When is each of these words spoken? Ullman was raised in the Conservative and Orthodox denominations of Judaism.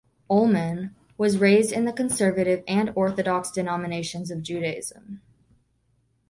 Ullman 0.31 0.95
was 1.15 1.37
raised 1.37 1.71
in 1.71 1.85
the 1.85 1.93
Conservative 1.93 2.63
and 2.67 2.91
Orthodox 2.95 3.51
denominations 3.51 4.31
of 4.31 4.41
Judaism. 4.41 5.21